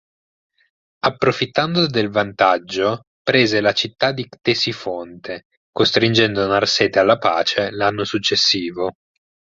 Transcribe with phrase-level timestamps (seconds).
[1.05, 8.93] Approfittando del vantaggio, prese la città di Ctesifonte, costringendo Narsete alla pace l'anno successivo.